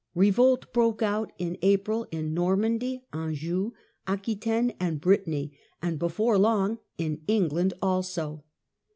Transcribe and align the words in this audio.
Revolt 0.15 0.73
broke 0.73 1.03
out 1.03 1.31
in 1.37 1.59
April 1.61 2.07
in 2.09 2.33
Normandy, 2.33 3.05
Anjou, 3.13 3.73
Aquitaine, 4.07 4.73
and 4.79 4.99
Brittany— 4.99 5.55
and 5.79 5.99
before 5.99 6.39
long 6.39 6.79
in 6.97 7.21
England 7.27 7.75
also. 7.83 8.43